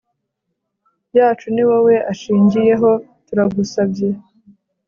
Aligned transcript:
yacu 1.17 1.47
ni 1.55 1.63
wowe 1.69 1.93
ashingiyeho 2.11 2.89
turagusabye 3.25 4.07